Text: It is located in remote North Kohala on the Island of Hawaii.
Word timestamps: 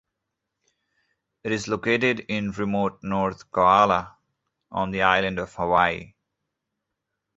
It 1.43 1.51
is 1.51 1.67
located 1.67 2.21
in 2.21 2.53
remote 2.53 3.03
North 3.03 3.51
Kohala 3.51 4.17
on 4.71 4.89
the 4.89 5.03
Island 5.03 5.37
of 5.37 5.53
Hawaii. 5.53 6.15